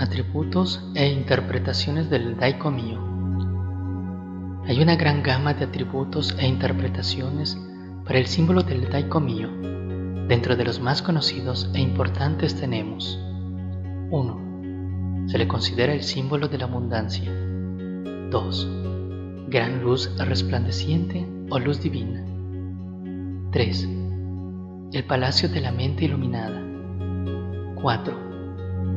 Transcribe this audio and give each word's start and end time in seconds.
Atributos 0.00 0.82
e 0.94 1.08
interpretaciones 1.08 2.08
del 2.08 2.38
Daiko 2.38 2.70
Mio. 2.70 2.98
Hay 4.66 4.80
una 4.80 4.96
gran 4.96 5.22
gama 5.22 5.52
de 5.52 5.66
atributos 5.66 6.34
e 6.38 6.46
interpretaciones 6.46 7.58
para 8.06 8.18
el 8.18 8.26
símbolo 8.26 8.62
del 8.62 8.88
Daiko 8.88 9.20
Mio. 9.20 9.50
Dentro 10.26 10.56
de 10.56 10.64
los 10.64 10.80
más 10.80 11.02
conocidos 11.02 11.70
e 11.74 11.80
importantes 11.82 12.58
tenemos 12.58 13.20
1. 14.10 15.26
Se 15.28 15.36
le 15.36 15.46
considera 15.46 15.92
el 15.92 16.02
símbolo 16.02 16.48
de 16.48 16.56
la 16.56 16.64
abundancia. 16.64 17.30
2. 18.30 18.68
Gran 19.48 19.82
luz 19.82 20.16
resplandeciente 20.16 21.28
o 21.50 21.58
luz 21.58 21.82
divina. 21.82 22.24
3. 23.52 23.88
El 24.94 25.04
palacio 25.04 25.50
de 25.50 25.60
la 25.60 25.72
mente 25.72 26.06
iluminada. 26.06 26.58
4 27.74 28.29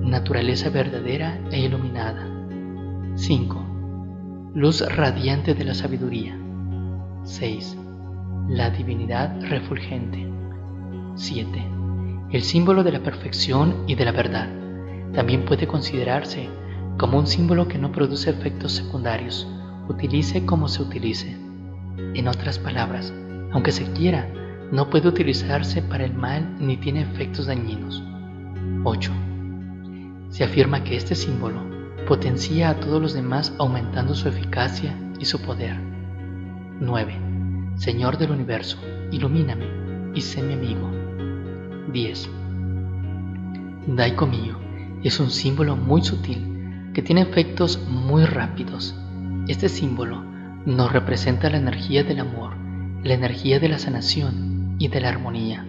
naturaleza 0.04 0.70
verdadera 0.70 1.40
e 1.50 1.60
iluminada. 1.60 2.28
5. 3.16 4.52
Luz 4.54 4.82
radiante 4.82 5.54
de 5.56 5.64
la 5.64 5.74
sabiduría. 5.74 6.38
6. 7.24 7.78
La 8.50 8.70
divinidad 8.70 9.42
refulgente. 9.42 10.28
7. 11.16 11.68
El 12.32 12.42
símbolo 12.44 12.84
de 12.84 12.92
la 12.92 13.00
perfección 13.00 13.86
y 13.88 13.96
de 13.96 14.06
la 14.06 14.12
verdad. 14.12 14.50
También 15.14 15.46
puede 15.46 15.68
considerarse 15.68 16.50
como 16.98 17.18
un 17.18 17.28
símbolo 17.28 17.68
que 17.68 17.78
no 17.78 17.92
produce 17.92 18.30
efectos 18.30 18.74
secundarios, 18.74 19.48
utilice 19.88 20.46
como 20.46 20.68
se 20.68 20.82
utilice. 20.82 21.38
En 22.14 22.28
otras 22.28 22.60
palabras, 22.60 23.14
aunque 23.52 23.72
se 23.72 23.92
quiera, 23.94 24.28
no 24.72 24.90
puede 24.90 25.08
utilizarse 25.08 25.82
para 25.82 26.04
el 26.04 26.14
mal 26.14 26.58
ni 26.60 26.78
tiene 26.78 27.02
efectos 27.02 27.46
dañinos. 27.46 28.04
8 28.84 29.12
se 30.34 30.44
afirma 30.44 30.84
que 30.84 30.96
este 30.96 31.14
símbolo 31.14 31.62
potencia 32.08 32.72
a 32.72 32.80
todos 32.80 33.00
los 33.00 33.14
demás 33.14 33.54
aumentando 33.60 34.16
su 34.16 34.28
eficacia 34.28 34.98
y 35.20 35.26
su 35.26 35.40
poder. 35.40 35.78
9. 36.80 37.20
Señor 37.76 38.18
del 38.18 38.32
universo, 38.32 38.80
ilumíname 39.12 39.68
y 40.16 40.22
sé 40.22 40.42
mi 40.42 40.54
amigo. 40.54 40.90
10. 41.94 42.30
Daiko 43.86 44.26
mío 44.26 44.58
es 45.04 45.20
un 45.20 45.30
símbolo 45.30 45.76
muy 45.76 46.02
sutil 46.02 46.90
que 46.96 47.04
tiene 47.04 47.22
efectos 47.22 47.80
muy 47.88 48.26
rápidos. 48.26 48.96
Este 49.48 49.70
símbolo 49.70 50.24
nos 50.66 50.92
representa 50.92 51.52
la 51.52 51.58
energía 51.58 52.04
del 52.04 52.22
amor, 52.22 52.54
la 53.04 53.14
energía 53.14 53.60
de 53.60 53.70
la 53.70 53.78
sanación 53.78 54.78
y 54.80 54.88
de 54.88 55.00
la 55.00 55.10
armonía. 55.10 55.64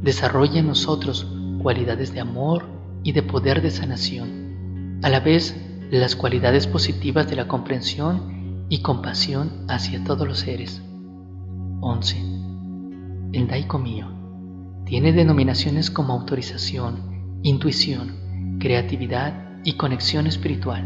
Desarrolla 0.00 0.60
en 0.60 0.68
nosotros 0.68 1.26
cualidades 1.60 2.14
de 2.14 2.20
amor, 2.20 2.78
y 3.02 3.12
de 3.12 3.22
poder 3.22 3.62
de 3.62 3.70
sanación, 3.70 5.00
a 5.02 5.08
la 5.08 5.20
vez 5.20 5.56
las 5.90 6.16
cualidades 6.16 6.66
positivas 6.66 7.28
de 7.28 7.36
la 7.36 7.48
comprensión 7.48 8.66
y 8.68 8.82
compasión 8.82 9.64
hacia 9.68 10.04
todos 10.04 10.26
los 10.26 10.38
seres. 10.40 10.82
11. 11.80 12.18
El 13.32 13.48
Daiko 13.48 13.78
mío 13.78 14.08
tiene 14.84 15.12
denominaciones 15.12 15.90
como 15.90 16.12
autorización, 16.12 17.40
intuición, 17.42 18.58
creatividad 18.60 19.60
y 19.64 19.74
conexión 19.74 20.26
espiritual. 20.26 20.84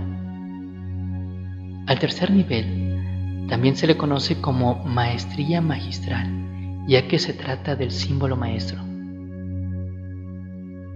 Al 1.87 1.99
tercer 1.99 2.31
nivel 2.31 3.47
también 3.49 3.77
se 3.77 3.87
le 3.87 3.97
conoce 3.97 4.41
como 4.41 4.85
maestría 4.85 5.61
magistral, 5.61 6.85
ya 6.87 7.07
que 7.09 7.19
se 7.19 7.35
trata 7.35 7.77
del 7.77 7.91
símbolo 7.91 8.37
maestro. 8.37 8.83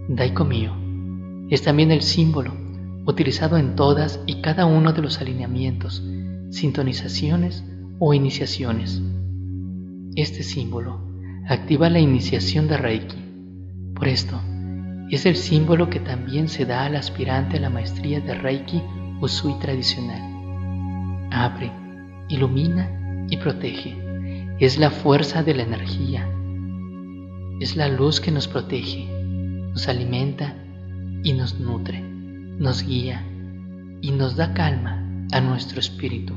Daiko 0.08 0.44
mío 0.44 0.87
es 1.50 1.62
también 1.62 1.90
el 1.90 2.02
símbolo 2.02 2.52
utilizado 3.06 3.56
en 3.56 3.74
todas 3.74 4.20
y 4.26 4.42
cada 4.42 4.66
uno 4.66 4.92
de 4.92 5.00
los 5.00 5.20
alineamientos, 5.20 6.04
sintonizaciones 6.50 7.64
o 7.98 8.12
iniciaciones. 8.12 9.00
Este 10.14 10.42
símbolo 10.42 11.00
activa 11.48 11.88
la 11.88 12.00
iniciación 12.00 12.68
de 12.68 12.76
Reiki. 12.76 13.16
Por 13.94 14.08
esto, 14.08 14.38
es 15.10 15.24
el 15.24 15.36
símbolo 15.36 15.88
que 15.88 16.00
también 16.00 16.48
se 16.48 16.66
da 16.66 16.84
al 16.84 16.96
aspirante 16.96 17.56
a 17.56 17.60
la 17.60 17.70
maestría 17.70 18.20
de 18.20 18.34
Reiki 18.34 18.82
Usui 19.22 19.58
tradicional. 19.58 20.20
Abre, 21.30 21.72
ilumina 22.28 23.26
y 23.30 23.38
protege. 23.38 23.96
Es 24.60 24.78
la 24.78 24.90
fuerza 24.90 25.42
de 25.42 25.54
la 25.54 25.62
energía. 25.62 26.28
Es 27.58 27.74
la 27.74 27.88
luz 27.88 28.20
que 28.20 28.30
nos 28.30 28.48
protege, 28.48 29.08
nos 29.72 29.88
alimenta 29.88 30.54
y 31.22 31.32
nos 31.32 31.58
nutre, 31.60 32.00
nos 32.00 32.82
guía 32.86 33.24
y 34.00 34.10
nos 34.12 34.36
da 34.36 34.54
calma 34.54 35.04
a 35.32 35.40
nuestro 35.40 35.80
espíritu. 35.80 36.34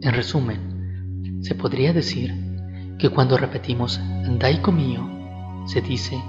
En 0.00 0.12
resumen, 0.12 1.40
se 1.42 1.54
podría 1.54 1.92
decir 1.92 2.34
que 2.98 3.08
cuando 3.08 3.36
repetimos 3.36 4.00
Daiko 4.38 4.72
mío, 4.72 5.08
se 5.66 5.80
dice 5.80 6.20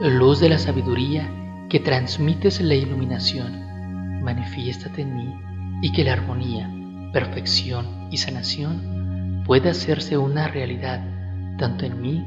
luz 0.00 0.40
de 0.40 0.48
la 0.48 0.58
sabiduría 0.58 1.28
que 1.68 1.80
transmites 1.80 2.60
la 2.60 2.74
iluminación, 2.74 4.22
manifiéstate 4.22 5.02
en 5.02 5.16
mí 5.16 5.34
y 5.82 5.92
que 5.92 6.04
la 6.04 6.14
armonía, 6.14 6.72
perfección 7.12 8.08
y 8.10 8.16
sanación 8.16 9.42
pueda 9.44 9.70
hacerse 9.70 10.16
una 10.18 10.48
realidad 10.48 11.04
tanto 11.58 11.84
en 11.84 12.00
mí 12.00 12.24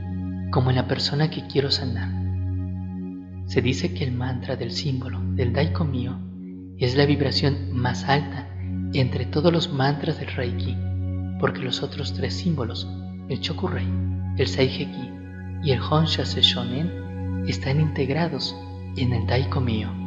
como 0.51 0.69
en 0.69 0.75
la 0.75 0.87
persona 0.87 1.29
que 1.29 1.47
quiero 1.47 1.71
sanar. 1.71 2.20
Se 3.51 3.61
dice 3.61 3.93
que 3.93 4.05
el 4.05 4.13
mantra 4.13 4.55
del 4.55 4.71
símbolo 4.71 5.19
del 5.35 5.51
Daiko 5.51 5.83
Mio 5.83 6.17
es 6.77 6.95
la 6.95 7.05
vibración 7.05 7.73
más 7.73 8.05
alta 8.05 8.47
entre 8.93 9.25
todos 9.25 9.51
los 9.51 9.73
mantras 9.73 10.17
del 10.19 10.29
Reiki, 10.29 10.77
porque 11.37 11.59
los 11.59 11.83
otros 11.83 12.13
tres 12.13 12.33
símbolos, 12.33 12.87
el 13.27 13.41
Chokurei, 13.41 13.89
el 14.37 14.47
Saiheki 14.47 15.11
y 15.65 15.71
el 15.71 15.81
Honsha 15.81 16.23
Shonen, 16.23 17.43
están 17.45 17.81
integrados 17.81 18.55
en 18.95 19.11
el 19.11 19.27
Daiko 19.27 19.59
Mio. 19.59 20.00